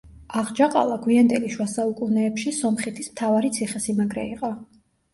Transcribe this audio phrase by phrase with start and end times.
[0.39, 4.57] აღჯაყალა გვიანდელი შუა საუკუნეებში სომხითის მთავარი ციხესიმაგრე იყო.